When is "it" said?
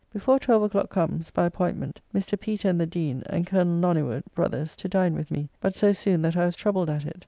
7.05-7.19